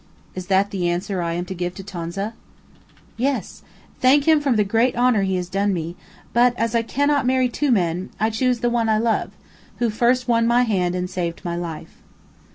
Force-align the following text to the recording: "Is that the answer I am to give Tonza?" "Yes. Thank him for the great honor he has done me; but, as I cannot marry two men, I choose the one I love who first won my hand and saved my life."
"Is 0.33 0.47
that 0.47 0.71
the 0.71 0.89
answer 0.89 1.21
I 1.21 1.33
am 1.33 1.45
to 1.45 1.53
give 1.53 1.75
Tonza?" 1.75 2.33
"Yes. 3.17 3.61
Thank 3.99 4.23
him 4.27 4.41
for 4.41 4.51
the 4.51 4.63
great 4.63 4.95
honor 4.95 5.21
he 5.21 5.35
has 5.35 5.47
done 5.47 5.75
me; 5.75 5.95
but, 6.33 6.57
as 6.57 6.73
I 6.73 6.81
cannot 6.81 7.27
marry 7.27 7.47
two 7.47 7.69
men, 7.69 8.09
I 8.19 8.31
choose 8.31 8.61
the 8.61 8.69
one 8.71 8.89
I 8.89 8.97
love 8.97 9.29
who 9.77 9.91
first 9.91 10.27
won 10.27 10.47
my 10.47 10.63
hand 10.63 10.95
and 10.95 11.07
saved 11.07 11.45
my 11.45 11.55
life." 11.55 12.01